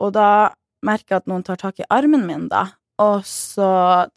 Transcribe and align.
Og 0.00 0.14
da 0.16 0.52
merker 0.86 1.16
jeg 1.16 1.22
at 1.24 1.30
noen 1.30 1.44
tar 1.44 1.60
tak 1.60 1.80
i 1.80 1.88
armen 1.92 2.24
min, 2.28 2.48
da. 2.52 2.66
Og 3.00 3.24
så 3.28 3.68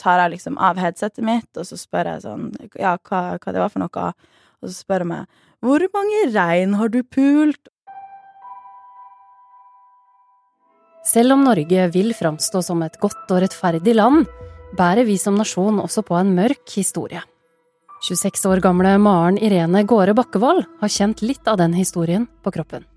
tar 0.01 0.23
jeg 0.23 0.35
liksom 0.35 0.57
av 0.59 0.79
headsetet 0.81 1.23
mitt, 1.23 1.49
og 1.55 1.67
så 1.67 1.79
spør 1.79 2.13
jeg 2.13 2.23
sånn 2.25 2.49
Ja, 2.75 2.97
hva, 2.99 3.37
hva 3.39 3.53
det 3.55 3.61
var 3.61 3.71
for 3.71 3.83
noe? 3.83 4.07
Og 4.63 4.69
så 4.69 4.75
spør 4.75 5.05
jeg 5.05 5.11
meg 5.13 5.43
Hvor 5.63 5.85
mange 5.95 6.23
rein 6.33 6.75
har 6.79 6.91
du 6.91 6.99
pult? 7.03 7.71
Selv 11.03 11.35
om 11.35 11.43
Norge 11.43 11.87
vil 11.91 12.13
framstå 12.15 12.61
som 12.63 12.83
et 12.85 12.95
godt 13.01 13.31
og 13.35 13.41
rettferdig 13.43 13.95
land, 13.95 14.23
bærer 14.79 15.03
vi 15.03 15.17
som 15.19 15.35
nasjon 15.35 15.81
også 15.83 16.03
på 16.07 16.15
en 16.15 16.31
mørk 16.35 16.63
historie. 16.77 17.19
26 18.07 18.47
år 18.51 18.63
gamle 18.63 18.95
Maren 18.99 19.37
Irene 19.39 19.83
Gåre 19.87 20.15
Bakkevold 20.15 20.63
har 20.79 20.91
kjent 20.91 21.23
litt 21.23 21.47
av 21.47 21.59
den 21.59 21.75
historien 21.75 22.27
på 22.43 22.55
kroppen. 22.55 22.87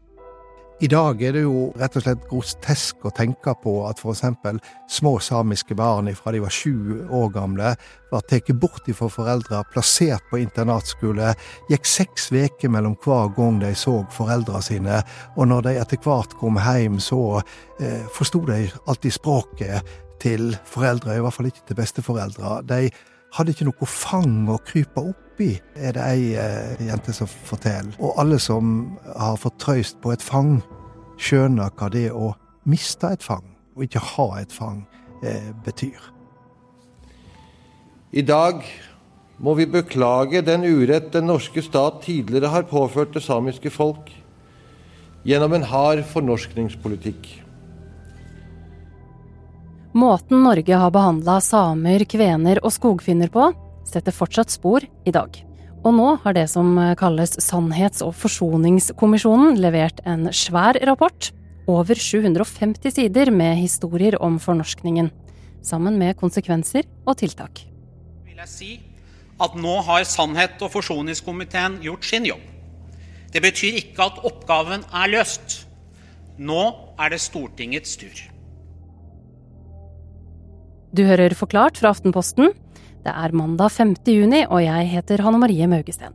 I 0.77 0.89
dag 0.93 1.23
er 1.25 1.33
det 1.33 1.41
jo 1.47 1.71
rett 1.81 1.95
og 1.97 2.03
slett 2.05 2.25
grotesk 2.29 3.07
å 3.09 3.11
tenke 3.17 3.55
på 3.63 3.73
at 3.89 3.97
f.eks. 3.97 4.59
små 4.93 5.15
samiske 5.25 5.73
barn 5.73 6.11
fra 6.19 6.35
de 6.35 6.43
var 6.43 6.53
sju 6.53 7.07
år 7.09 7.31
gamle, 7.33 7.71
var 8.11 8.27
tatt 8.29 8.51
bort 8.61 8.85
fra 8.99 9.09
foreldre, 9.09 9.63
plassert 9.73 10.29
på 10.29 10.43
internatskole, 10.43 11.33
gikk 11.73 11.89
seks 11.89 12.29
uker 12.29 12.69
mellom 12.69 12.93
hver 13.01 13.33
gang 13.39 13.63
de 13.65 13.73
så 13.73 14.03
foreldrene 14.13 14.61
sine, 14.69 15.01
og 15.41 15.49
når 15.49 15.65
de 15.65 15.77
etter 15.81 16.03
hvert 16.05 16.37
kom 16.37 16.61
hjem, 16.61 17.01
så 17.01 17.41
eh, 17.81 18.05
forsto 18.13 18.45
de 18.45 18.67
alltid 18.85 19.17
språket 19.17 19.97
til 20.21 20.51
foreldre, 20.69 21.17
i 21.17 21.25
hvert 21.25 21.39
fall 21.39 21.49
ikke 21.49 21.71
til 21.71 21.81
besteforeldre. 21.81 22.61
De 22.69 22.91
hadde 23.39 23.57
ikke 23.57 23.71
noe 23.71 23.89
fang 23.89 24.45
å 24.53 24.61
krype 24.69 25.09
oppi, 25.37 25.61
er 25.77 25.93
det 25.93 26.03
ei 26.03 26.35
eh, 26.35 26.87
jente 26.89 27.13
som 27.13 27.29
forteller. 27.29 27.93
Og 28.01 28.17
alle 28.19 28.39
som 28.41 28.97
har 29.05 29.37
fått 29.37 29.59
trøyst 29.61 30.01
på 30.01 30.13
et 30.13 30.23
fang, 30.23 30.63
skjønner 31.21 31.71
hva 31.77 31.91
det 31.93 32.11
å 32.13 32.35
miste 32.65 33.13
et 33.13 33.23
fang, 33.23 33.45
og 33.77 33.85
ikke 33.85 34.01
ha 34.17 34.41
et 34.41 34.53
fang, 34.53 34.87
eh, 35.23 35.53
betyr. 35.65 36.01
I 38.13 38.23
dag 38.23 38.65
må 39.39 39.55
vi 39.55 39.67
beklage 39.67 40.41
den 40.41 40.65
urett 40.65 41.13
den 41.13 41.27
norske 41.27 41.63
stat 41.63 42.01
tidligere 42.03 42.49
har 42.49 42.63
påført 42.63 43.13
det 43.13 43.23
samiske 43.23 43.71
folk 43.71 44.09
gjennom 45.27 45.53
en 45.53 45.67
hard 45.69 46.05
fornorskningspolitikk. 46.09 47.43
Måten 49.97 50.43
Norge 50.45 50.77
har 50.77 50.91
behandla 50.93 51.41
samer, 51.41 52.05
kvener 52.05 52.61
og 52.63 52.73
skogfinner 52.73 53.29
på, 53.33 53.51
setter 53.97 54.15
fortsatt 54.15 54.53
spor 54.53 54.85
i 55.07 55.15
dag. 55.15 55.33
Og 55.87 55.95
nå 55.95 56.09
har 56.23 56.35
det 56.37 56.49
som 56.51 56.75
kalles 56.99 57.37
Sannhets- 57.43 58.03
og 58.05 58.15
forsoningskommisjonen 58.19 59.59
levert 59.63 60.03
en 60.05 60.29
svær 60.35 60.79
rapport, 60.87 61.31
over 61.67 61.99
750 61.99 62.95
sider 62.95 63.31
med 63.35 63.57
historier 63.59 64.17
om 64.23 64.39
fornorskningen, 64.43 65.11
sammen 65.67 65.99
med 65.99 66.19
konsekvenser 66.19 66.87
og 67.07 67.19
tiltak. 67.23 67.65
Vil 68.27 68.39
jeg 68.39 68.51
si 68.51 68.71
at 69.43 69.57
nå 69.59 69.81
har 69.85 70.07
Sannhet- 70.09 70.63
og 70.63 70.73
forsoningskomiteen 70.73 71.81
gjort 71.85 72.05
sin 72.05 72.27
jobb. 72.27 72.43
Det 73.33 73.43
betyr 73.43 73.83
ikke 73.83 74.07
at 74.07 74.23
oppgaven 74.25 74.87
er 74.95 75.11
løst. 75.13 75.67
Nå 76.39 76.63
er 76.99 77.13
det 77.13 77.21
Stortingets 77.21 77.97
tur. 78.01 78.17
Du 80.97 81.05
hører 81.05 81.35
Forklart 81.37 81.77
fra 81.77 81.91
Aftenposten. 81.93 82.55
Det 83.07 83.13
er 83.15 83.33
mandag 83.39 83.71
5. 83.71 83.95
juni, 84.07 84.41
og 84.51 84.65
jeg 84.65 84.89
heter 84.91 85.23
Hanne 85.23 85.39
Marie 85.39 85.67
Maugesten. 85.71 86.15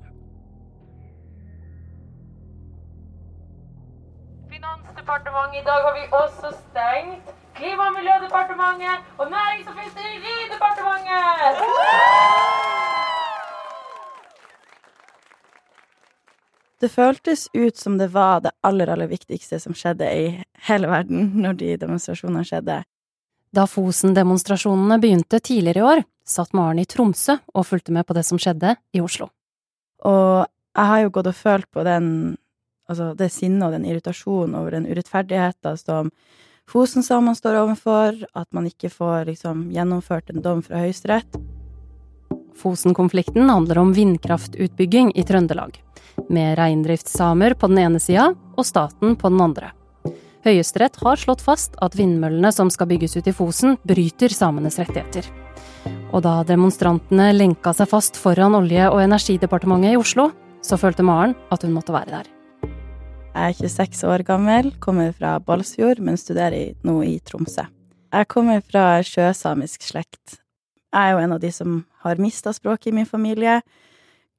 Finansdepartementet, 4.51 5.61
i 5.61 5.63
dag 5.69 5.79
har 5.85 5.93
vi 5.95 6.03
også 6.19 6.51
stengt 6.57 7.31
Klima- 7.55 7.87
og 7.87 7.93
miljødepartementet 7.95 8.95
og 9.19 9.25
Nærings- 9.31 9.69
og 9.71 9.75
fiskeridepartementet! 9.79 11.53
Det 16.81 16.91
føltes 16.91 17.49
ut 17.55 17.77
som 17.77 17.97
det 17.97 18.13
var 18.13 18.39
det 18.39 18.51
aller, 18.63 18.89
aller 18.89 19.07
viktigste 19.07 19.59
som 19.59 19.73
skjedde 19.73 20.11
i 20.11 20.43
hele 20.67 20.87
verden 20.91 21.31
når 21.39 21.53
de 21.53 21.77
demonstrasjonene 21.77 22.43
skjedde. 22.43 22.83
Da 23.51 23.65
Fosen-demonstrasjonene 23.67 24.95
begynte 25.03 25.41
tidligere 25.43 25.79
i 25.79 25.87
år, 25.87 26.03
satt 26.27 26.53
Maren 26.55 26.79
i 26.79 26.87
Tromsø 26.87 27.35
og 27.51 27.67
fulgte 27.67 27.91
med 27.91 28.07
på 28.07 28.15
det 28.15 28.23
som 28.23 28.39
skjedde 28.39 28.77
i 28.95 29.01
Oslo. 29.03 29.27
Og 30.07 30.47
jeg 30.47 30.87
har 30.87 31.01
jo 31.03 31.11
gått 31.17 31.29
og 31.33 31.35
følt 31.35 31.67
på 31.73 31.83
den, 31.83 32.05
altså 32.87 33.11
det 33.19 33.27
sinnet 33.35 33.65
og 33.67 33.75
den 33.75 33.87
irritasjonen 33.89 34.55
over 34.55 34.77
den 34.77 34.87
urettferdigheten 34.87 35.79
som 35.81 36.13
Fosen-samene 36.71 37.35
står 37.35 37.57
overfor, 37.59 38.15
at 38.37 38.47
man 38.55 38.69
ikke 38.69 38.91
får 38.93 39.25
liksom 39.27 39.65
gjennomført 39.75 40.31
en 40.31 40.43
dom 40.45 40.61
fra 40.63 40.85
Høyesterett. 40.85 41.35
Fosen-konflikten 42.61 43.49
handler 43.49 43.81
om 43.81 43.91
vindkraftutbygging 43.97 45.11
i 45.17 45.25
Trøndelag, 45.27 45.75
med 46.31 46.55
reindriftssamer 46.61 47.57
på 47.59 47.67
den 47.73 47.83
ene 47.83 47.99
sida 47.99 48.29
og 48.55 48.63
staten 48.67 49.17
på 49.19 49.33
den 49.33 49.43
andre. 49.43 49.73
Høyesterett 50.41 50.97
har 51.03 51.19
slått 51.21 51.43
fast 51.45 51.75
at 51.85 51.93
vindmøllene 51.97 52.49
som 52.53 52.71
skal 52.73 52.89
bygges 52.89 53.13
ut 53.19 53.27
i 53.29 53.33
Fosen, 53.35 53.75
bryter 53.85 54.33
samenes 54.33 54.79
rettigheter. 54.81 55.27
Og 56.11 56.23
da 56.25 56.39
demonstrantene 56.47 57.29
lenka 57.35 57.73
seg 57.77 57.89
fast 57.91 58.17
foran 58.17 58.57
Olje- 58.57 58.89
og 58.89 59.03
energidepartementet 59.03 59.93
i 59.93 59.99
Oslo, 60.01 60.31
så 60.65 60.79
følte 60.81 61.05
Maren 61.05 61.35
at 61.53 61.61
hun 61.65 61.75
måtte 61.75 61.93
være 61.93 62.15
der. 62.15 62.31
Jeg 63.31 63.53
er 63.53 63.69
26 63.69 64.09
år 64.11 64.25
gammel, 64.27 64.73
kommer 64.83 65.13
fra 65.15 65.37
Balsfjord, 65.39 66.01
men 66.03 66.17
studerer 66.19 66.73
nå 66.83 66.97
i 67.05 67.19
Tromsø. 67.23 67.67
Jeg 68.11 68.27
kommer 68.27 68.59
fra 68.65 68.99
sjøsamisk 69.07 69.85
slekt. 69.87 70.41
Jeg 70.91 70.99
er 71.05 71.13
jo 71.13 71.21
en 71.21 71.37
av 71.37 71.39
de 71.39 71.53
som 71.53 71.77
har 72.03 72.19
mista 72.19 72.51
språket 72.51 72.89
i 72.91 72.95
min 72.97 73.07
familie. 73.07 73.61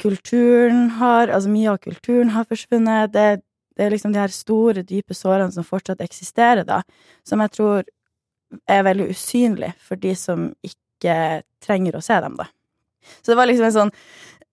Kulturen 0.02 0.90
har 0.98 1.30
Altså, 1.30 1.48
mye 1.48 1.70
av 1.70 1.78
kulturen 1.78 2.34
har 2.34 2.44
forsvunnet. 2.44 3.12
Det, 3.14 3.40
det 3.76 3.84
er 3.84 3.94
liksom 3.94 4.12
de 4.12 4.20
her 4.20 4.32
store, 4.32 4.84
dype 4.86 5.14
sårene 5.16 5.52
som 5.54 5.66
fortsatt 5.66 6.02
eksisterer, 6.04 6.64
da, 6.68 6.82
som 7.26 7.40
jeg 7.44 7.54
tror 7.56 7.86
er 8.68 8.84
veldig 8.84 9.08
usynlig 9.14 9.72
for 9.80 10.00
de 10.00 10.12
som 10.18 10.50
ikke 10.66 11.42
trenger 11.64 11.96
å 11.96 12.04
se 12.04 12.18
dem, 12.20 12.36
da. 12.40 12.48
Så 13.22 13.32
det 13.32 13.38
var 13.40 13.50
liksom 13.50 13.68
en 13.68 13.78
sånn 13.78 13.94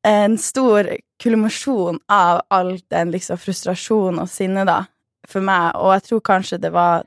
en 0.08 0.38
stor 0.40 0.88
kulminasjon 1.20 2.00
av 2.08 2.42
all 2.48 2.78
den 2.88 3.12
liksom 3.12 3.38
frustrasjon 3.38 4.22
og 4.24 4.30
sinne, 4.32 4.64
da, 4.68 4.86
for 5.28 5.44
meg, 5.44 5.76
og 5.76 5.92
jeg 5.98 6.06
tror 6.08 6.28
kanskje 6.32 6.62
det 6.64 6.72
var 6.72 7.04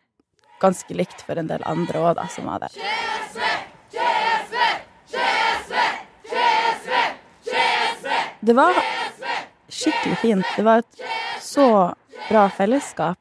ganske 0.63 0.95
likt 0.95 1.25
for 1.27 1.41
en 1.41 1.49
del 1.49 1.65
andre 1.67 2.03
òg, 2.03 2.13
da, 2.21 2.29
som 2.31 2.51
var 2.51 2.67
der. 2.67 2.77
Det 8.43 8.55
var 8.59 8.75
skikkelig 9.71 10.17
fint. 10.19 10.47
Det 10.57 10.65
var 10.67 10.83
et 10.83 11.03
så 11.43 11.67
bra 12.29 12.49
fellesskap. 12.51 13.19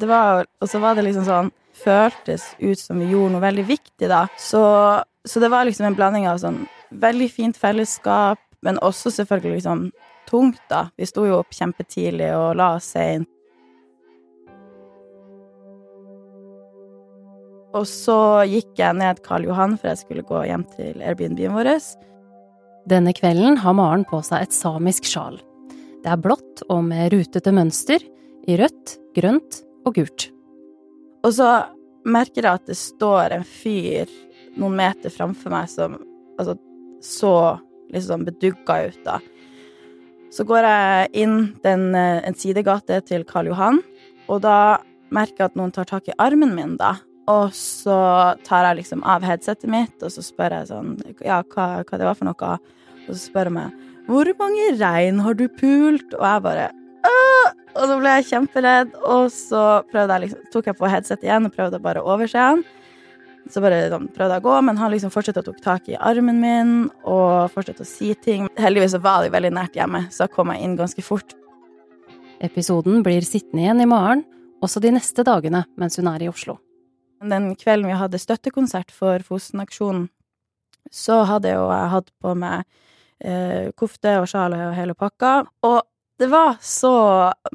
Det 0.00 0.08
var, 0.08 0.46
og 0.60 0.70
så 0.70 0.80
var 0.82 0.96
det 0.96 1.08
liksom 1.08 1.26
sånn 1.28 1.50
Føltes 1.80 2.42
ut 2.58 2.76
som 2.76 2.98
vi 3.00 3.06
gjorde 3.08 3.32
noe 3.32 3.40
veldig 3.40 3.62
viktig, 3.64 4.08
da. 4.10 4.26
Så, 4.36 4.60
så 5.24 5.40
det 5.40 5.48
var 5.48 5.64
liksom 5.64 5.86
en 5.88 5.94
blanding 5.96 6.26
av 6.28 6.36
sånn 6.42 6.58
veldig 6.92 7.28
fint 7.32 7.56
fellesskap, 7.56 8.40
men 8.60 8.76
også 8.84 9.08
selvfølgelig 9.14 9.62
liksom 9.62 9.86
tungt, 10.28 10.60
da. 10.68 10.90
Vi 11.00 11.08
sto 11.08 11.24
jo 11.24 11.38
opp 11.40 11.56
kjempetidlig 11.56 12.34
og 12.36 12.58
la 12.60 12.74
oss 12.76 12.90
seint. 12.92 13.28
Og 17.70 17.86
så 17.86 18.18
gikk 18.50 18.74
jeg 18.80 18.98
ned 18.98 19.20
Karl 19.24 19.46
Johan, 19.46 19.76
for 19.78 19.92
jeg 19.92 20.02
skulle 20.02 20.26
gå 20.26 20.42
hjem 20.48 20.64
til 20.74 21.00
Airbnb-en 21.06 21.54
vår. 21.54 21.70
Denne 22.90 23.14
kvelden 23.14 23.60
har 23.62 23.76
Maren 23.78 24.04
på 24.08 24.18
seg 24.26 24.44
et 24.44 24.56
samisk 24.56 25.06
sjal. 25.06 25.38
Det 26.02 26.10
er 26.10 26.20
blått 26.20 26.64
og 26.68 26.82
med 26.88 27.12
rutete 27.14 27.52
mønster, 27.54 28.02
i 28.50 28.58
rødt, 28.60 28.96
grønt 29.16 29.62
og 29.86 29.96
gult. 29.98 30.30
Og 31.24 31.34
så 31.36 31.48
merker 32.08 32.42
jeg 32.42 32.52
at 32.52 32.68
det 32.70 32.78
står 32.78 33.36
en 33.36 33.46
fyr 33.46 34.10
noen 34.58 34.78
meter 34.78 35.12
framfor 35.12 35.52
meg 35.52 35.68
som 35.70 35.98
altså, 36.40 36.56
så 37.04 37.34
sånn 37.90 38.26
bedugga 38.26 38.80
ut, 38.88 38.98
da. 39.06 39.18
Så 40.30 40.46
går 40.46 40.66
jeg 40.66 41.24
inn 41.24 41.38
den, 41.64 41.90
en 41.94 42.36
sidegate 42.38 43.00
til 43.08 43.26
Karl 43.26 43.50
Johan, 43.50 43.80
og 44.30 44.44
da 44.44 44.78
merker 45.10 45.42
jeg 45.42 45.50
at 45.50 45.58
noen 45.58 45.72
tar 45.74 45.88
tak 45.90 46.06
i 46.06 46.16
armen 46.22 46.54
min, 46.54 46.76
da. 46.78 46.94
Og 47.30 47.54
så 47.54 47.98
tar 48.46 48.68
jeg 48.68 48.80
liksom 48.80 49.02
av 49.06 49.26
headsetet 49.26 49.70
mitt, 49.70 49.96
og 50.02 50.12
så 50.14 50.22
spør 50.24 50.56
jeg 50.60 50.70
sånn 50.70 50.94
Ja, 51.22 51.42
hva, 51.52 51.82
hva 51.86 51.98
det 52.00 52.08
var 52.08 52.16
for 52.18 52.26
noe? 52.26 52.54
Og 53.06 53.12
så 53.12 53.20
spør 53.20 53.50
jeg 53.50 53.54
meg 53.54 53.84
Hvor 54.08 54.30
mange 54.40 54.64
rein 54.80 55.20
har 55.22 55.36
du 55.38 55.44
pult? 55.60 56.16
Og 56.16 56.24
jeg 56.26 56.44
bare 56.46 56.70
Åh! 57.06 57.59
Og 57.76 57.86
så 57.86 57.96
ble 58.00 58.12
jeg 58.18 58.28
kjemperedd, 58.32 58.94
og 59.06 59.30
så 59.34 59.64
jeg 59.94 60.22
liksom, 60.24 60.44
tok 60.52 60.70
jeg 60.70 60.78
på 60.78 60.90
headset 60.90 61.26
igjen 61.26 61.46
og 61.46 61.54
prøvde 61.54 61.82
bare 61.82 62.02
å 62.02 62.14
overse 62.14 62.46
han. 62.50 62.64
Så 63.50 63.62
bare 63.64 63.86
sånn, 63.90 64.08
prøvde 64.14 64.36
jeg 64.36 64.44
å 64.44 64.48
gå, 64.48 64.56
men 64.66 64.78
han 64.78 64.92
liksom 64.92 65.12
fortsatte 65.14 65.42
å 65.42 65.46
tok 65.46 65.62
tak 65.64 65.88
i 65.90 65.96
armen 65.96 66.40
min 66.42 66.74
og 67.08 67.50
fortsatte 67.54 67.86
å 67.86 67.88
si 67.88 68.12
ting. 68.22 68.50
Heldigvis 68.60 68.94
så 68.96 69.02
var 69.02 69.24
de 69.24 69.32
veldig 69.32 69.52
nært 69.56 69.78
hjemme, 69.78 70.04
så 70.12 70.26
jeg 70.26 70.34
kom 70.34 70.52
jeg 70.52 70.66
inn 70.66 70.76
ganske 70.78 71.04
fort. 71.04 71.34
Episoden 72.40 73.02
blir 73.04 73.24
sittende 73.26 73.64
igjen 73.64 73.84
i 73.84 73.88
Maren 73.88 74.26
også 74.64 74.80
de 74.84 74.92
neste 74.94 75.24
dagene 75.24 75.64
mens 75.80 75.98
hun 76.00 76.08
er 76.10 76.24
i 76.24 76.28
Oslo. 76.30 76.58
Den 77.20 77.52
kvelden 77.60 77.90
vi 77.90 77.98
hadde 78.00 78.20
støttekonsert 78.20 78.92
for 78.96 79.20
Fosen-aksjonen, 79.24 80.06
så 80.90 81.20
hadde 81.28 81.52
jo 81.52 81.66
jeg 81.68 81.90
hatt 81.92 82.08
på 82.22 82.32
meg 82.38 82.62
eh, 83.20 83.68
kofte 83.76 84.16
og 84.22 84.28
sjal 84.30 84.56
og 84.56 84.72
hele 84.76 84.96
pakka. 84.96 85.42
Og 85.68 85.82
det 86.20 86.28
var 86.30 86.58
så 86.64 86.92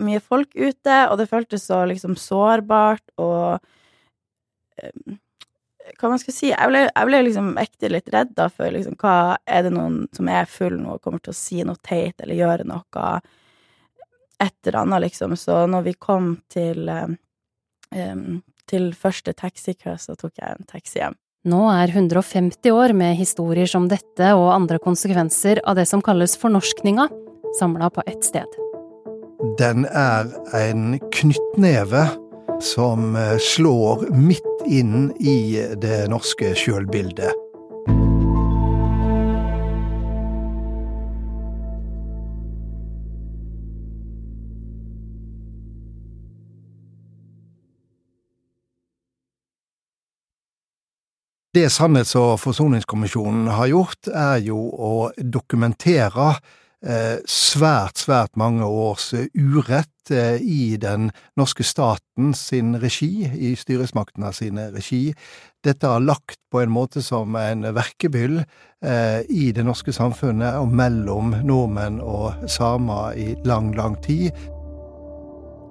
mye 0.02 0.22
folk 0.24 0.56
ute, 0.56 0.98
og 1.10 1.20
det 1.22 1.30
føltes 1.30 1.68
så 1.70 1.84
liksom 1.90 2.18
sårbart 2.20 3.06
og 3.22 3.62
eh, 4.82 5.16
Hva 6.00 6.10
man 6.10 6.18
skal 6.18 6.34
si 6.34 6.48
Jeg 6.50 6.70
ble, 6.72 6.80
jeg 6.88 7.08
ble 7.08 7.20
liksom 7.28 7.52
ekte 7.62 7.92
litt 7.94 8.10
redd 8.14 8.32
da 8.36 8.48
for 8.50 8.74
liksom 8.74 8.98
hva 8.98 9.38
Er 9.46 9.68
det 9.68 9.74
noen 9.76 10.00
som 10.18 10.32
er 10.34 10.50
full 10.50 10.80
nå 10.80 10.96
og 10.98 11.04
kommer 11.06 11.22
til 11.22 11.36
å 11.36 11.38
si 11.38 11.62
noe 11.62 11.78
teit 11.86 12.18
eller 12.26 12.40
gjøre 12.40 12.66
noe 12.68 13.06
et 14.44 14.68
eller 14.68 14.82
annet, 14.82 15.02
liksom. 15.06 15.38
Så 15.40 15.62
når 15.72 15.86
vi 15.86 15.94
kom 15.96 16.34
til 16.52 16.90
um, 16.92 18.42
til 18.70 18.90
første 18.98 19.34
taxikø, 19.38 19.96
så 20.02 20.16
tok 20.20 20.34
jeg 20.42 20.58
en 20.58 20.68
taxi 20.70 21.00
hjem. 21.00 21.16
Nå 21.46 21.62
er 21.70 21.94
150 21.94 22.74
år 22.74 22.96
med 22.98 23.20
historier 23.20 23.70
som 23.70 23.86
dette 23.90 24.32
og 24.34 24.50
andre 24.56 24.80
konsekvenser 24.82 25.62
av 25.64 25.78
det 25.78 25.86
som 25.90 26.02
kalles 26.06 26.34
fornorskninga, 26.42 27.06
samla 27.60 27.90
på 27.90 28.04
ett 28.06 28.24
sted. 28.24 28.48
Den 29.58 29.86
er 29.86 30.28
en 30.54 31.00
knyttneve 31.12 32.08
som 32.62 33.16
eh, 33.16 33.38
slår 33.38 34.10
midt 34.16 34.68
inn 34.68 35.12
i 35.20 35.60
det 35.82 36.06
norske 36.10 36.56
sjølbildet. 36.56 37.34
Det 51.56 51.70
Sannhets- 51.72 52.18
og 52.20 52.34
forsoningskommisjonen 52.42 53.46
har 53.48 53.70
gjort, 53.72 54.10
er 54.12 54.42
jo 54.44 54.58
å 54.76 54.96
dokumentere 55.16 56.34
svært, 56.86 57.98
svært 57.98 58.36
mange 58.38 58.66
års 58.66 59.10
eh, 59.18 59.28
urett 59.34 60.12
eh, 60.14 60.38
i 60.42 60.78
den 60.78 61.10
norske 61.38 61.66
staten 61.66 62.34
sin 62.38 62.76
regi, 62.82 63.26
i 63.26 63.56
styresmaktene 63.58 64.32
sine 64.36 64.70
regi. 64.76 65.14
Dette 65.66 65.90
har 65.90 66.04
lagt 66.04 66.38
på 66.54 66.62
en 66.62 66.74
måte 66.74 67.02
som 67.02 67.36
en 67.40 67.66
verkebyll 67.76 68.42
eh, 68.42 69.22
i 69.30 69.52
det 69.56 69.66
norske 69.66 69.94
samfunnet 69.96 70.60
og 70.62 70.74
mellom 70.76 71.34
nordmenn 71.46 72.02
og 72.04 72.46
samer 72.52 73.18
i 73.18 73.32
lang, 73.48 73.74
lang 73.78 73.98
tid. 74.06 74.30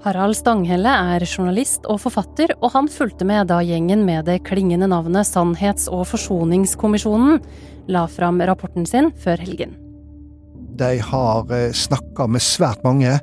Harald 0.04 0.36
Stanghelle 0.36 0.90
er 1.14 1.24
journalist 1.24 1.86
og 1.88 2.02
forfatter, 2.02 2.52
og 2.60 2.74
han 2.74 2.90
fulgte 2.92 3.24
med 3.24 3.48
da 3.48 3.62
gjengen 3.64 4.02
med 4.04 4.26
det 4.28 4.42
klingende 4.44 4.90
navnet 4.90 5.30
Sannhets- 5.30 5.88
og 5.88 6.04
forsoningskommisjonen 6.10 7.40
la 7.88 8.04
fram 8.10 8.42
rapporten 8.44 8.84
sin 8.88 9.14
før 9.24 9.40
helgen. 9.40 9.78
De 10.74 10.98
har 10.98 11.50
snakka 11.72 12.26
med 12.30 12.42
svært 12.42 12.84
mange 12.86 13.18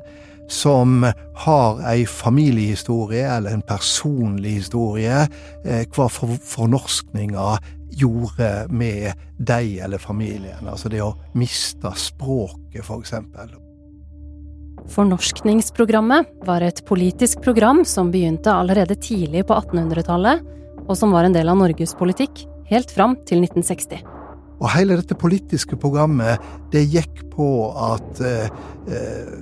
som 0.52 1.06
har 1.44 1.80
ei 1.88 2.04
familiehistorie 2.06 3.24
eller 3.36 3.56
en 3.56 3.64
personlig 3.64 4.58
historie, 4.60 5.24
eh, 5.64 5.84
hva 5.94 6.08
for, 6.12 6.36
fornorskninga 6.44 7.56
gjorde 7.92 8.50
med 8.72 9.12
deg 9.38 9.78
eller 9.84 9.98
familien. 9.98 10.68
Altså 10.68 10.90
det 10.92 11.02
å 11.04 11.14
miste 11.38 11.92
språket, 11.96 12.84
for 12.84 13.00
eksempel. 13.00 13.52
Fornorskningsprogrammet 14.92 16.32
var 16.46 16.64
et 16.66 16.82
politisk 16.88 17.42
program 17.44 17.84
som 17.86 18.10
begynte 18.10 18.52
allerede 18.52 18.96
tidlig 18.98 19.46
på 19.46 19.56
1800-tallet, 19.60 20.42
og 20.88 20.96
som 20.98 21.14
var 21.14 21.28
en 21.28 21.36
del 21.36 21.48
av 21.48 21.60
Norges 21.60 21.94
politikk 21.94 22.44
helt 22.72 22.90
fram 22.90 23.14
til 23.28 23.44
1960. 23.44 24.11
Og 24.62 24.70
hele 24.76 24.96
dette 25.00 25.18
politiske 25.18 25.76
programmet, 25.76 26.38
det 26.72 26.84
gikk 26.92 27.24
på 27.34 27.48
at 27.74 28.22
eh, 28.22 28.52
eh, 28.86 29.34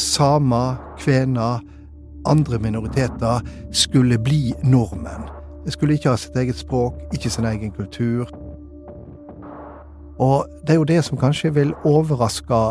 samer, 0.00 0.80
kvener, 1.02 1.60
andre 2.24 2.58
minoriteter 2.62 3.42
skulle 3.74 4.18
bli 4.22 4.54
nordmenn. 4.64 5.28
De 5.66 5.74
skulle 5.74 5.98
ikke 5.98 6.14
ha 6.14 6.18
sitt 6.18 6.36
eget 6.38 6.58
språk, 6.58 6.96
ikke 7.14 7.30
sin 7.30 7.46
egen 7.50 7.74
kultur. 7.74 8.30
Og 10.22 10.46
det 10.62 10.74
er 10.74 10.80
jo 10.80 10.88
det 10.88 11.00
som 11.04 11.18
kanskje 11.18 11.52
vil 11.54 11.74
overraske 11.88 12.62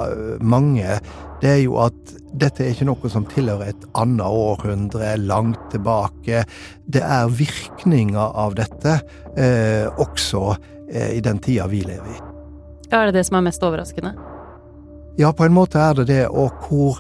mange, 0.42 0.98
det 1.42 1.50
er 1.50 1.62
jo 1.64 1.78
at 1.84 2.14
dette 2.38 2.64
er 2.64 2.72
ikke 2.72 2.88
noe 2.88 3.12
som 3.12 3.26
tilhører 3.28 3.74
et 3.74 3.88
annet 3.98 4.24
århundre 4.24 5.16
langt 5.20 5.60
tilbake. 5.74 6.46
Det 6.88 7.02
er 7.04 7.34
virkninger 7.34 8.38
av 8.46 8.56
dette 8.60 9.00
eh, 9.36 9.88
også 10.00 10.44
eh, 10.54 10.81
i 10.92 11.22
den 11.24 11.40
tida 11.40 11.68
vi 11.72 11.82
lever 11.88 12.12
i. 12.12 12.20
Ja, 12.92 13.02
er 13.02 13.10
det 13.10 13.22
det 13.22 13.26
som 13.30 13.38
er 13.40 13.46
mest 13.46 13.64
overraskende? 13.64 14.12
Ja, 15.20 15.32
på 15.32 15.46
en 15.46 15.56
måte 15.56 15.80
er 15.80 15.96
det 16.02 16.08
det, 16.10 16.26
og 16.28 16.52
hvor 16.68 17.00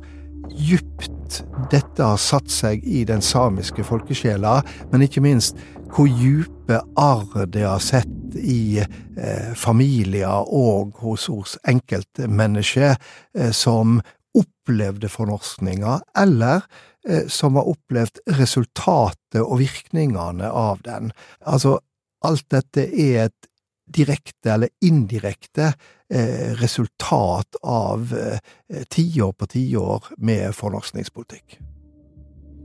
djupt 0.52 1.42
dette 1.72 2.04
har 2.04 2.20
satt 2.20 2.52
seg 2.52 2.84
i 2.84 3.04
den 3.08 3.24
samiske 3.24 3.84
folkesjela, 3.88 4.60
men 4.92 5.06
ikke 5.06 5.24
minst 5.24 5.60
hvor 5.92 6.08
djupe 6.08 6.80
arr 7.00 7.46
det 7.52 7.66
har 7.68 7.84
sett 7.84 8.36
i 8.36 8.80
eh, 8.80 9.52
familier 9.60 10.48
og 10.48 10.96
hos, 11.04 11.28
oss 11.30 11.58
enkeltmennesker 11.68 12.96
eh, 12.96 13.52
som 13.52 14.00
opplevde 14.38 15.12
fornorskninga, 15.12 16.00
eller 16.20 16.64
eh, 17.08 17.28
som 17.28 17.60
har 17.60 17.68
opplevd 17.72 18.24
resultatet 18.40 19.42
og 19.44 19.60
virkningene 19.60 20.48
av 20.48 20.84
den. 20.88 21.12
Altså, 21.44 21.80
alt 22.24 22.48
dette 22.54 22.88
er 22.88 23.28
et 23.28 23.51
direkte 23.94 24.54
eller 24.54 24.72
indirekte 24.86 25.72
eh, 26.12 26.54
resultat 26.60 27.60
av 27.64 28.14
eh, 28.16 28.84
tiår 28.90 29.34
på 29.34 29.50
tiår 29.56 30.14
med 30.18 30.56
fornorskningspolitikk. 30.56 31.60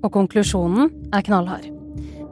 Og 0.05 0.13
konklusjonen 0.13 0.93
er 1.15 1.25
knallhard. 1.27 1.71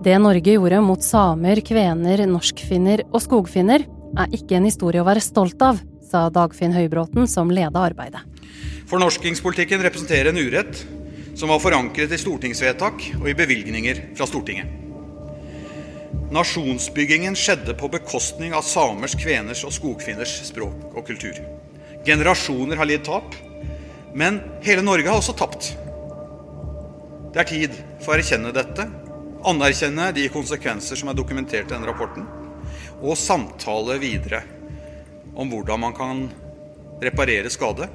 Det 0.05 0.17
Norge 0.21 0.57
gjorde 0.57 0.83
mot 0.85 1.03
samer, 1.03 1.63
kvener, 1.65 2.27
norskfinner 2.29 3.07
og 3.11 3.23
skogfinner, 3.25 3.87
er 4.21 4.37
ikke 4.37 4.59
en 4.59 4.69
historie 4.69 5.03
å 5.03 5.09
være 5.09 5.23
stolt 5.25 5.63
av, 5.65 5.81
sa 6.05 6.29
Dagfinn 6.31 6.75
Høybråten, 6.77 7.27
som 7.31 7.51
leda 7.51 7.83
arbeidet. 7.89 8.23
Fornorskingspolitikken 8.91 9.83
representerer 9.83 10.31
en 10.31 10.39
urett 10.39 10.85
som 11.35 11.51
var 11.51 11.63
forankret 11.65 12.13
i 12.13 12.21
stortingsvedtak 12.21 13.11
og 13.23 13.29
i 13.33 13.37
bevilgninger 13.39 14.11
fra 14.15 14.29
Stortinget. 14.29 14.84
Nasjonsbyggingen 16.35 17.37
skjedde 17.39 17.77
på 17.79 17.89
bekostning 17.89 18.55
av 18.59 18.65
samers, 18.67 19.13
kveners 19.15 19.61
og 19.63 19.71
skogfinners 19.77 20.33
språk 20.49 20.97
og 20.97 21.05
kultur. 21.07 21.37
Generasjoner 22.03 22.81
har 22.81 22.89
lidd 22.91 23.05
tap, 23.07 23.37
men 24.19 24.41
hele 24.65 24.83
Norge 24.83 25.07
har 25.07 25.21
også 25.21 25.37
tapt. 25.39 25.69
Det 27.35 27.43
er 27.43 27.51
tid 27.51 27.79
for 28.03 28.15
å 28.15 28.19
erkjenne 28.19 28.51
dette, 28.57 28.89
anerkjenne 29.47 30.09
de 30.17 30.27
konsekvenser 30.35 30.99
som 30.99 31.13
er 31.13 31.19
dokumentert 31.21 31.69
i 31.69 31.75
denne 31.77 31.87
rapporten, 31.87 32.27
og 32.99 33.19
samtale 33.21 34.01
videre 34.03 34.43
om 35.39 35.55
hvordan 35.55 35.87
man 35.87 35.95
kan 35.95 36.27
reparere 37.05 37.53
skade 37.53 37.87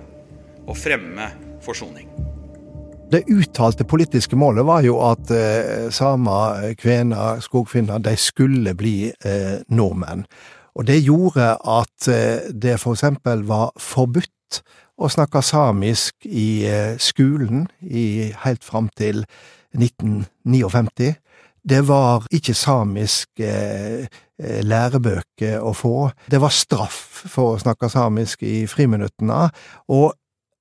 og 0.64 0.80
fremme 0.80 1.28
forsoning. 1.66 2.19
Det 3.10 3.24
uttalte 3.26 3.88
politiske 3.90 4.38
målet 4.38 4.66
var 4.68 4.84
jo 4.86 5.00
at 5.02 5.32
eh, 5.34 5.88
samer, 5.90 6.76
kvener, 6.78 7.40
skogfinner, 7.42 7.98
de 8.06 8.14
skulle 8.22 8.76
bli 8.78 9.10
eh, 9.10 9.64
nordmenn. 9.74 10.28
Og 10.78 10.86
det 10.86 11.00
gjorde 11.02 11.56
at 11.58 12.10
eh, 12.14 12.52
det 12.54 12.76
for 12.78 12.94
eksempel 12.94 13.42
var 13.50 13.72
forbudt 13.82 14.60
å 15.02 15.10
snakke 15.10 15.42
samisk 15.42 16.28
i 16.30 16.68
eh, 16.70 17.00
skolen 17.02 17.66
i, 17.82 18.30
helt 18.44 18.68
fram 18.68 18.92
til 18.94 19.24
1959. 19.74 21.10
Det 21.66 21.82
var 21.90 22.30
ikke 22.30 22.54
samisk 22.54 23.42
eh, 23.42 24.06
eh, 24.06 24.62
lærebøker 24.62 25.66
å 25.66 25.74
få. 25.74 26.12
Det 26.30 26.38
var 26.46 26.54
straff 26.54 27.02
for 27.26 27.56
å 27.56 27.60
snakke 27.66 27.90
samisk 27.90 28.46
i 28.46 28.68
friminuttene, 28.70 29.48
og 29.90 30.14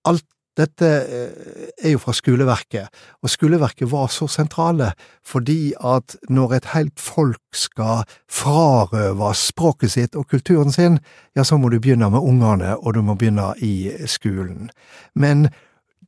alt 0.09 0.25
dette 0.59 0.89
eh, 0.89 1.69
er 1.79 1.95
jo 1.95 2.01
fra 2.03 2.15
skoleverket, 2.17 2.89
og 3.23 3.31
skoleverket 3.31 3.91
var 3.93 4.11
så 4.13 4.29
sentrale 4.31 4.93
fordi 5.27 5.75
at 5.79 6.17
når 6.29 6.57
et 6.57 6.69
helt 6.75 7.01
folk 7.01 7.43
skal 7.55 8.05
frarøve 8.31 9.31
språket 9.39 9.95
sitt 9.95 10.19
og 10.19 10.29
kulturen 10.31 10.73
sin, 10.75 10.99
ja, 11.37 11.45
så 11.45 11.59
må 11.61 11.71
du 11.71 11.79
begynne 11.79 12.11
med 12.11 12.25
ungene, 12.25 12.77
og 12.77 12.95
du 12.95 13.03
må 13.03 13.15
begynne 13.19 13.53
i 13.63 13.91
skolen. 14.11 14.71
Men 15.15 15.49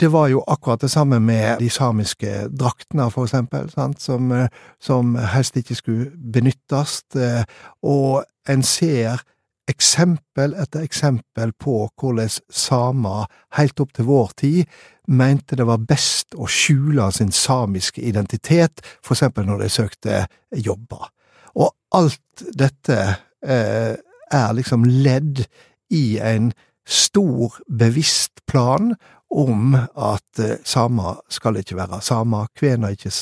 det 0.01 0.09
var 0.13 0.31
jo 0.33 0.41
akkurat 0.49 0.81
det 0.81 0.91
samme 0.91 1.21
med 1.21 1.59
de 1.61 1.69
samiske 1.71 2.49
draktene, 2.49 3.11
for 3.13 3.29
eksempel, 3.29 3.69
sant, 3.71 4.01
som, 4.03 4.33
eh, 4.33 4.49
som 4.81 5.15
helst 5.15 5.57
ikke 5.57 5.75
skulle 5.75 6.11
benyttes, 6.33 7.03
eh, 7.17 7.45
og 7.83 8.25
en 8.49 8.63
ser 8.63 9.21
eksempel 9.69 10.55
etter 10.59 10.85
eksempel 10.87 11.53
på 11.53 11.75
hvordan 12.01 12.31
samer 12.51 13.29
helt 13.59 13.83
opp 13.83 13.93
til 13.97 14.09
vår 14.09 14.33
tid 14.41 14.81
mente 15.11 15.57
det 15.59 15.67
var 15.67 15.83
best 15.83 16.37
å 16.39 16.47
skjule 16.51 17.09
sin 17.13 17.33
samiske 17.35 18.03
identitet, 18.07 18.83
for 19.03 19.17
eksempel 19.17 19.49
når 19.49 19.65
de 19.65 19.71
søkte 19.75 20.21
jobber. 20.55 21.11
Og 21.59 21.73
alt 21.99 22.45
dette 22.55 22.99
eh, 23.43 23.95
er 24.31 24.53
liksom 24.55 24.87
ledd 24.87 25.43
i 25.91 26.21
en 26.23 26.53
stor, 26.87 27.59
bevisst 27.67 28.45
plan 28.47 28.95
om 29.31 29.75
at 29.79 30.43
eh, 30.43 30.59
samer 30.67 31.21
skal 31.31 31.59
ikke 31.61 31.79
være 31.79 32.01
samer, 32.03 32.51
kvener 32.59 32.95
ikke 32.95 33.13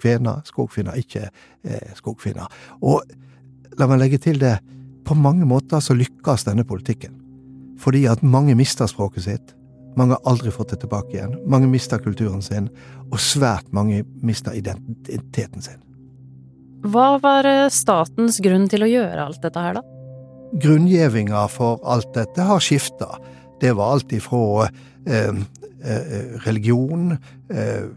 kvener, 0.00 0.42
skogfinner 0.48 1.00
ikke 1.00 1.28
eh, 1.28 1.94
skogfinner. 1.96 2.48
Og 2.84 3.04
la 3.78 3.88
meg 3.88 4.02
legge 4.04 4.20
til 4.28 4.40
det, 4.40 4.58
på 5.08 5.16
mange 5.16 5.46
måter 5.48 5.80
så 5.80 5.96
lykkes 5.96 6.44
denne 6.44 6.66
politikken. 6.68 7.14
Fordi 7.80 8.04
at 8.10 8.24
mange 8.26 8.56
mister 8.58 8.88
språket 8.90 9.24
sitt, 9.24 9.54
mange 9.96 10.18
har 10.18 10.30
aldri 10.30 10.52
fått 10.52 10.74
det 10.74 10.82
tilbake 10.82 11.16
igjen, 11.16 11.36
mange 11.48 11.70
mister 11.70 12.00
kulturen 12.02 12.42
sin, 12.44 12.68
og 13.08 13.20
svært 13.22 13.70
mange 13.74 14.02
mister 14.22 14.56
identiteten 14.58 15.64
sin. 15.64 15.80
Hva 16.86 17.16
var 17.22 17.48
eh, 17.48 17.70
statens 17.72 18.38
grunn 18.44 18.68
til 18.70 18.84
å 18.84 18.90
gjøre 18.90 19.24
alt 19.24 19.40
dette 19.42 19.62
her, 19.64 19.80
da? 19.80 19.82
Grunngjevinga 20.62 21.46
for 21.52 21.80
alt 21.88 22.12
dette 22.14 22.44
har 22.46 22.62
skifta. 22.62 23.08
Det 23.60 23.72
var 23.76 23.96
alt 23.96 24.12
ifra 24.14 24.68
eh, 25.08 25.40
eh, 25.82 26.38
religion, 26.44 27.16
eh, 27.50 27.88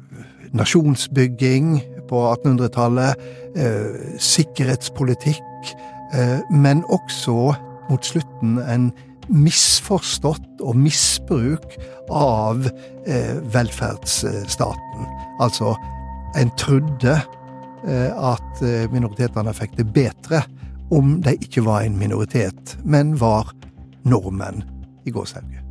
nasjonsbygging 0.58 1.76
på 2.10 2.24
1800-tallet, 2.32 3.30
eh, 3.56 4.18
sikkerhetspolitikk, 4.18 5.76
men 6.50 6.84
også 6.92 7.54
mot 7.90 8.06
slutten 8.06 8.58
en 8.60 8.92
misforstått 9.32 10.62
og 10.66 10.76
misbruk 10.76 11.78
av 12.12 12.66
velferdsstaten. 13.54 15.08
Altså, 15.44 15.76
en 16.40 16.52
trodde 16.60 17.16
at 17.86 18.64
minoritetene 18.92 19.54
fikk 19.56 19.78
det 19.80 19.88
bedre 19.96 20.44
om 20.92 21.16
de 21.24 21.38
ikke 21.40 21.64
var 21.64 21.86
en 21.86 21.96
minoritet, 22.00 22.76
men 22.84 23.16
var 23.20 23.54
nordmenn 24.04 24.66
i 25.08 25.14
gåshauget. 25.16 25.62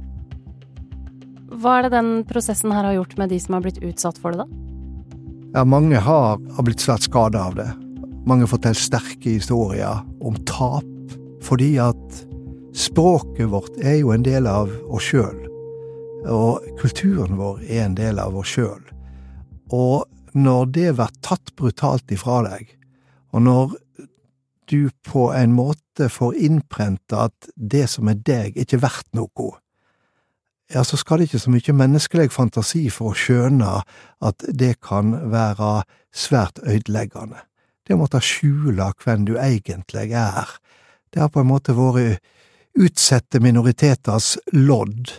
Hva 1.61 1.77
er 1.77 1.87
det 1.87 1.93
den 1.93 2.11
prosessen 2.29 2.73
her 2.73 2.87
har 2.87 2.97
gjort 2.97 3.17
med 3.19 3.33
de 3.35 3.41
som 3.43 3.59
har 3.59 3.65
blitt 3.67 3.83
utsatt 3.85 4.19
for 4.23 4.33
det, 4.33 4.47
da? 4.47 4.67
Ja, 5.59 5.65
mange 5.67 5.99
har, 5.99 6.39
har 6.39 6.65
blitt 6.67 6.81
svært 6.81 7.05
skada 7.05 7.43
av 7.51 7.57
det. 7.59 7.69
Mange 8.29 8.49
forteller 8.49 8.79
sterke 8.79 9.37
historier 9.39 10.03
om 10.21 10.37
tap, 10.49 10.87
fordi 11.43 11.77
at 11.81 12.25
språket 12.77 13.49
vårt 13.51 13.79
er 13.81 14.01
jo 14.03 14.13
en 14.15 14.25
del 14.25 14.49
av 14.51 14.73
oss 14.93 15.09
sjøl. 15.11 15.39
Og 16.29 16.67
kulturen 16.81 17.39
vår 17.41 17.63
er 17.65 17.87
en 17.87 17.97
del 17.97 18.21
av 18.21 18.37
oss 18.37 18.53
sjøl. 18.57 18.83
Og 19.73 20.05
når 20.37 20.69
det 20.75 20.91
blir 20.99 21.17
tatt 21.25 21.55
brutalt 21.57 22.13
ifra 22.13 22.43
deg, 22.47 22.69
og 23.33 23.47
når 23.47 23.75
du 24.71 24.91
på 25.07 25.31
en 25.35 25.55
måte 25.57 26.11
får 26.13 26.37
innprenta 26.39 27.27
at 27.31 27.51
det 27.57 27.89
som 27.91 28.11
er 28.11 28.21
deg, 28.23 28.55
ikke 28.55 28.79
er 28.79 28.85
verdt 28.85 29.11
noe, 29.17 29.51
ja, 30.71 30.85
så 30.87 30.99
skal 31.01 31.19
det 31.19 31.31
ikke 31.31 31.43
så 31.43 31.51
mye 31.51 31.75
menneskelig 31.75 32.31
fantasi 32.31 32.85
for 32.95 33.11
å 33.11 33.19
skjønne 33.19 33.81
at 34.23 34.45
det 34.55 34.77
kan 34.87 35.17
være 35.33 35.81
svært 36.15 36.61
ødeleggende. 36.63 37.43
Det 37.91 37.97
å 37.97 38.05
måtte 38.05 38.21
skjule 38.23 38.85
hvem 39.03 39.25
du 39.27 39.33
egentlig 39.43 40.13
er, 40.15 40.51
det 41.11 41.19
har 41.19 41.31
på 41.35 41.43
en 41.43 41.49
måte 41.49 41.75
vært 41.75 42.21
utsette 42.79 43.41
minoriteters 43.43 44.37
lodd 44.55 45.11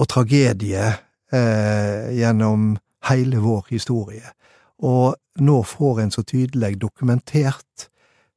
og 0.00 0.08
tragedie 0.08 0.86
eh, 0.88 2.06
gjennom 2.16 2.70
hele 3.04 3.42
vår 3.44 3.68
historie, 3.74 4.32
og 4.80 5.44
nå 5.44 5.58
får 5.60 6.00
en 6.00 6.14
så 6.16 6.24
tydelig 6.24 6.78
dokumentert 6.80 7.90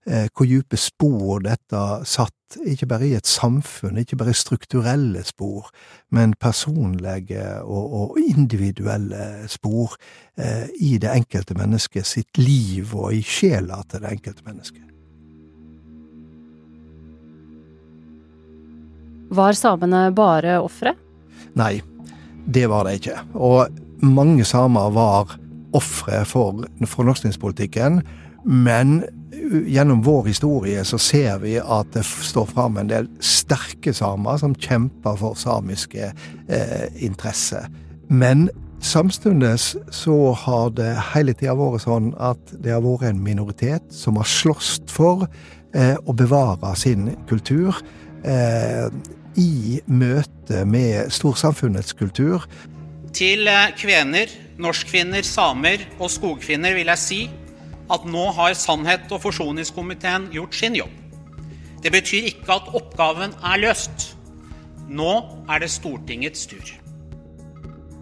hvor 0.03 0.47
dype 0.49 0.77
spor 0.79 1.43
dette 1.45 1.81
satt, 2.09 2.57
ikke 2.67 2.87
bare 2.91 3.07
i 3.07 3.15
et 3.17 3.29
samfunn, 3.29 3.97
ikke 4.01 4.17
bare 4.19 4.35
strukturelle 4.35 5.23
spor, 5.25 5.69
men 6.13 6.35
personlige 6.39 7.45
og, 7.63 7.93
og 7.99 8.19
individuelle 8.21 9.47
spor 9.51 9.95
eh, 10.37 10.67
i 10.83 10.97
det 11.01 11.13
enkelte 11.13 11.55
mennesket 11.57 12.09
sitt 12.09 12.41
liv 12.41 12.91
og 12.93 13.15
i 13.15 13.23
sjela 13.25 13.79
til 13.87 14.03
det 14.03 14.11
enkelte 14.17 14.45
mennesket. 14.45 14.89
Var 19.33 19.57
samene 19.57 20.09
bare 20.13 20.59
ofre? 20.61 20.93
Nei, 21.57 21.79
det 22.45 22.67
var 22.69 22.85
de 22.85 22.99
ikke. 22.99 23.15
Og 23.33 24.03
mange 24.03 24.45
samer 24.45 24.91
var 24.93 25.37
ofre 25.73 26.21
for 26.29 26.67
fornorskningspolitikken, 26.85 28.03
men 28.43 29.01
gjennom 29.67 30.01
vår 30.01 30.25
historie 30.31 30.83
så 30.85 30.97
ser 31.01 31.39
vi 31.43 31.55
at 31.59 31.93
det 31.95 32.03
står 32.05 32.47
fram 32.53 32.77
en 32.79 32.89
del 32.91 33.07
sterke 33.23 33.93
samer 33.95 34.39
som 34.41 34.55
kjemper 34.55 35.17
for 35.19 35.39
samiske 35.39 36.11
eh, 36.11 36.85
interesser. 37.03 37.67
Men 38.09 38.49
samtidig 38.83 39.55
så 39.91 40.17
har 40.45 40.73
det 40.77 40.91
hele 41.13 41.35
tida 41.37 41.55
vært 41.59 41.85
sånn 41.85 42.13
at 42.19 42.55
det 42.63 42.75
har 42.75 42.83
vært 42.85 43.09
en 43.11 43.23
minoritet 43.23 43.91
som 43.93 44.19
har 44.21 44.29
slåss 44.29 44.77
for 44.91 45.27
eh, 45.75 45.95
å 46.05 46.15
bevare 46.17 46.75
sin 46.79 47.11
kultur. 47.29 47.79
Eh, 48.23 48.87
I 49.39 49.81
møte 49.89 50.63
med 50.69 51.09
storsamfunnets 51.13 51.95
kultur. 51.97 52.45
Til 53.13 53.47
eh, 53.49 53.71
kvener, 53.77 54.29
norskfinner, 54.61 55.25
samer 55.25 55.87
og 55.99 56.11
skogfinner 56.13 56.75
vil 56.77 56.91
jeg 56.93 57.01
si 57.01 57.23
at 57.91 58.05
nå 58.05 58.27
har 58.37 58.55
Sannhet- 58.55 59.11
og 59.11 59.23
forsoningskomiteen 59.25 60.29
gjort 60.31 60.55
sin 60.55 60.75
jobb. 60.75 60.91
Det 61.83 61.91
betyr 61.91 62.29
ikke 62.29 62.55
at 62.55 62.69
oppgaven 62.71 63.33
er 63.43 63.59
løst. 63.59 64.13
Nå 64.87 65.11
er 65.49 65.63
det 65.63 65.71
Stortingets 65.71 66.47
tur. 66.47 66.63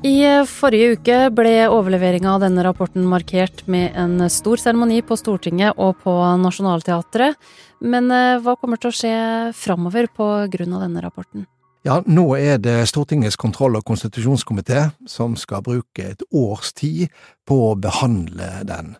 I 0.02 0.18
forrige 0.50 0.96
uke 0.98 1.18
ble 1.30 1.68
overleveringa 1.70 2.32
av 2.34 2.42
denne 2.42 2.64
rapporten 2.66 3.06
markert 3.06 3.62
med 3.70 3.94
en 3.94 4.26
stor 4.34 4.58
seremoni 4.58 5.04
på 5.06 5.18
Stortinget 5.18 5.78
og 5.78 6.00
på 6.02 6.14
Nationaltheatret. 6.42 7.38
Men 7.86 8.10
eh, 8.10 8.40
hva 8.42 8.56
kommer 8.58 8.82
til 8.82 8.90
å 8.90 8.98
skje 8.98 9.16
framover 9.58 10.10
av 10.18 10.50
denne 10.50 11.06
rapporten? 11.06 11.46
Ja, 11.86 12.00
nå 12.06 12.28
er 12.38 12.58
det 12.62 12.88
Stortingets 12.90 13.38
kontroll- 13.38 13.78
og 13.78 13.86
konstitusjonskomité 13.86 14.92
som 15.10 15.38
skal 15.38 15.62
bruke 15.66 16.12
et 16.14 16.22
års 16.30 16.74
tid 16.74 17.10
på 17.46 17.58
å 17.72 17.78
behandle 17.78 18.50
den. 18.70 18.96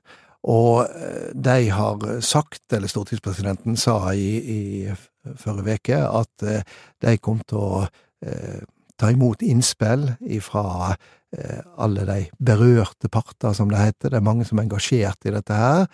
Og 0.50 0.88
eh, 0.90 1.32
de 1.36 1.70
har 1.70 2.06
sagt, 2.26 2.64
eller 2.74 2.90
stortingspresidenten 2.90 3.78
sa 3.78 4.14
i, 4.14 4.30
i 4.42 5.34
førre 5.38 5.78
uke, 5.78 5.98
at 6.02 6.46
eh, 6.48 6.64
de 7.04 7.18
kom 7.22 7.44
til 7.46 7.62
å 7.62 7.84
eh, 8.26 8.62
ta 9.02 9.12
imot 9.14 9.42
innspill 9.46 10.08
fra 10.46 10.94
eh, 10.94 11.62
alle 11.78 12.06
de 12.10 12.20
berørte 12.38 13.10
parter, 13.10 13.54
som 13.58 13.70
det 13.72 13.82
heter. 13.82 14.12
Det 14.12 14.20
er 14.20 14.28
mange 14.28 14.46
som 14.46 14.60
er 14.60 14.68
engasjert 14.68 15.26
i 15.26 15.34
dette 15.34 15.58
her. 15.58 15.88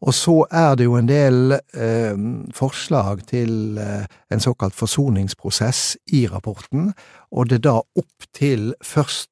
Og 0.00 0.14
så 0.16 0.34
er 0.48 0.78
det 0.80 0.86
jo 0.86 0.96
en 0.96 1.08
del 1.08 1.56
eh, 1.56 2.20
forslag 2.56 3.24
til 3.28 3.78
eh, 3.80 4.06
en 4.32 4.40
såkalt 4.40 4.76
forsoningsprosess 4.76 5.82
i 6.16 6.24
rapporten, 6.32 6.92
og 7.30 7.50
det 7.50 7.60
er 7.60 7.66
da 7.68 7.76
opp 7.80 8.30
til 8.36 8.72
først 8.84 9.29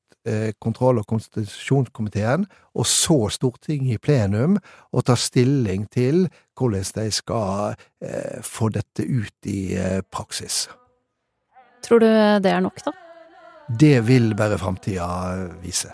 kontroll- 0.58 1.00
og 1.00 1.06
konstitusjonskomiteen, 1.10 2.46
og 2.74 2.86
så 2.86 3.28
Stortinget 3.32 3.98
i 3.98 4.02
plenum, 4.02 4.58
og 4.92 5.04
ta 5.08 5.16
stilling 5.18 5.86
til 5.92 6.26
hvordan 6.58 6.88
de 6.96 7.10
skal 7.14 7.76
eh, 8.02 8.40
få 8.42 8.70
dette 8.74 9.06
ut 9.06 9.50
i 9.50 9.74
eh, 9.78 10.00
praksis. 10.10 10.66
Tror 11.86 12.02
du 12.02 12.08
det 12.42 12.50
er 12.50 12.60
nok, 12.60 12.82
da? 12.84 12.92
Det 13.68 14.00
vil 14.08 14.34
bare 14.36 14.58
framtida 14.58 15.06
vise. 15.62 15.92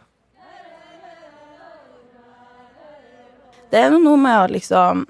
Det 3.71 3.81
er 3.83 3.91
noe 3.91 4.17
med 4.21 4.39
å 4.39 4.51
liksom 4.53 5.03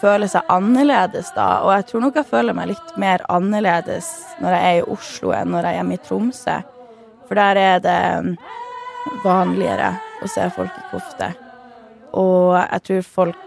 føle 0.00 0.28
seg 0.28 0.48
annerledes, 0.52 1.32
da. 1.36 1.60
Og 1.64 1.72
jeg 1.74 1.88
tror 1.90 2.06
nok 2.06 2.16
jeg 2.20 2.30
føler 2.30 2.56
meg 2.56 2.70
litt 2.72 2.96
mer 3.00 3.24
annerledes 3.32 4.08
når 4.40 4.56
jeg 4.56 4.64
er 4.70 4.80
i 4.80 4.88
Oslo 4.96 5.34
enn 5.36 5.52
når 5.52 5.68
jeg 5.68 5.72
er 5.74 5.78
hjemme 5.80 5.98
i 5.98 6.02
Tromsø. 6.06 6.56
For 7.26 7.38
der 7.38 7.58
er 7.60 7.82
det 7.82 8.36
vanligere 9.24 9.94
å 10.22 10.28
se 10.30 10.46
folk 10.54 10.72
i 10.76 10.86
kofte. 10.92 11.32
Og 12.16 12.56
jeg 12.56 12.86
tror 12.86 13.02
folk 13.02 13.42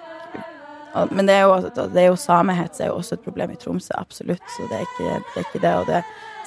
Men 1.14 1.28
det 1.30 1.36
er 1.38 1.44
jo, 1.46 1.70
det 1.94 2.02
er 2.02 2.08
jo 2.08 2.16
samehets 2.18 2.82
er 2.82 2.88
jo 2.90 2.96
også 2.98 3.16
et 3.16 3.24
problem 3.24 3.52
i 3.54 3.58
Tromsø, 3.62 3.94
absolutt. 3.94 4.42
Så 4.50 4.66
det 4.72 4.80
er 4.80 4.88
ikke 4.88 5.04
det. 5.06 5.18
Er 5.38 5.44
ikke 5.44 5.62
det 5.62 5.74
og 5.78 5.86
det, 5.86 6.00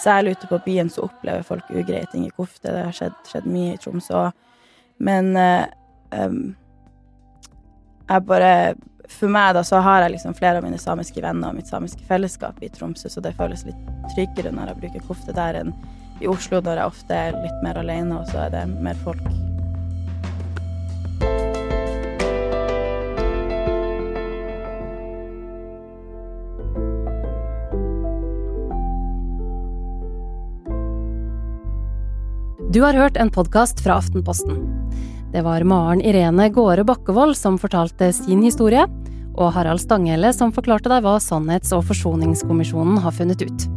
særlig 0.02 0.32
ute 0.34 0.48
på 0.50 0.58
byen 0.64 0.90
så 0.90 1.04
opplever 1.06 1.44
folk 1.46 1.70
ugreie 1.70 2.08
ting 2.10 2.24
i 2.26 2.32
kofte. 2.34 2.72
Det 2.72 2.82
har 2.88 2.96
skjedd, 2.96 3.14
skjedd 3.30 3.46
mye 3.46 3.76
i 3.76 3.78
Tromsø 3.78 4.16
òg. 4.18 4.32
Men 4.98 5.30
um, 5.38 6.40
jeg 8.08 8.26
bare 8.26 8.74
For 9.08 9.30
meg, 9.30 9.54
da, 9.54 9.62
så 9.66 9.78
har 9.82 10.02
jeg 10.02 10.16
liksom 10.16 10.34
flere 10.34 10.58
av 10.58 10.66
mine 10.66 10.78
samiske 10.80 11.22
venner 11.22 11.50
og 11.50 11.58
mitt 11.58 11.70
samiske 11.70 12.02
fellesskap 12.08 12.58
i 12.62 12.70
Tromsø, 12.72 13.10
så 13.12 13.20
det 13.20 13.34
føles 13.36 13.64
litt 13.66 13.90
tryggere 14.14 14.52
når 14.54 14.72
jeg 14.72 14.82
bruker 14.82 15.06
kofte 15.06 15.34
der 15.36 15.58
enn 15.60 15.74
i 16.20 16.28
Oslo 16.30 16.60
når 16.60 16.82
jeg 16.82 16.92
ofte 16.92 17.22
er 17.28 17.38
litt 17.38 17.64
mer 17.64 17.80
alene, 17.80 18.20
og 18.20 18.28
så 18.30 18.44
er 18.46 18.52
det 18.54 18.66
mer 18.82 18.98
folk. 19.06 19.24
Du 32.72 32.80
har 32.80 32.96
hørt 32.96 33.18
en 33.20 33.28
podkast 33.28 33.82
fra 33.84 33.98
Aftenposten. 34.00 34.62
Det 35.32 35.42
var 35.44 35.64
Maren 35.64 36.00
Irene 36.00 36.46
Gåre 36.48 36.86
Bakkevold 36.88 37.36
som 37.36 37.58
fortalte 37.60 38.08
sin 38.16 38.40
historie, 38.44 38.86
og 39.36 39.52
Harald 39.52 39.82
Stanghelle 39.84 40.32
som 40.32 40.54
forklarte 40.56 40.88
deg 40.92 41.04
hva 41.04 41.18
Sannhets- 41.20 41.72
og 41.76 41.84
forsoningskommisjonen 41.90 42.96
har 43.04 43.12
funnet 43.16 43.44
ut. 43.44 43.71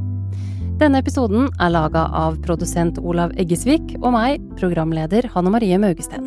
Denne 0.75 1.00
episoden 1.00 1.46
er 1.63 1.70
laga 1.72 2.01
av 2.12 2.34
produsent 2.44 2.98
Olav 3.00 3.32
Eggesvik 3.39 3.94
og 4.01 4.10
meg, 4.12 4.41
programleder 4.60 5.24
Hanne 5.32 5.53
Marie 5.53 5.77
Maugesten. 5.79 6.25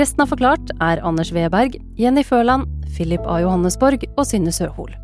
Resten 0.00 0.24
av 0.24 0.30
Forklart 0.30 0.72
er 0.80 1.02
Anders 1.04 1.34
Weberg, 1.36 1.76
Jenny 2.00 2.24
Føland, 2.24 2.64
Philip 2.94 3.20
A. 3.28 3.42
Johannesborg 3.42 4.06
og 4.14 4.24
Synne 4.30 4.54
Søhol. 4.56 4.94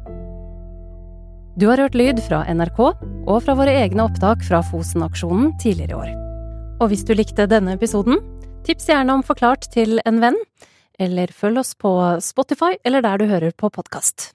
Du 1.60 1.66
har 1.68 1.82
hørt 1.82 1.98
lyd 1.98 2.22
fra 2.24 2.40
NRK 2.48 2.80
og 2.86 3.36
fra 3.44 3.58
våre 3.58 3.76
egne 3.82 4.08
opptak 4.08 4.40
fra 4.48 4.62
Fosen-aksjonen 4.70 5.52
tidligere 5.60 5.92
i 5.92 6.00
år. 6.00 6.16
Og 6.80 6.88
hvis 6.88 7.04
du 7.04 7.12
likte 7.18 7.50
denne 7.52 7.76
episoden, 7.76 8.16
tips 8.64 8.88
gjerne 8.88 9.18
om 9.18 9.26
Forklart 9.28 9.68
til 9.76 10.00
en 10.08 10.24
venn, 10.24 10.40
eller 10.96 11.36
følg 11.36 11.60
oss 11.66 11.76
på 11.76 11.92
Spotify 12.24 12.78
eller 12.80 13.04
der 13.04 13.20
du 13.20 13.28
hører 13.28 13.52
på 13.52 13.68
podkast. 13.76 14.30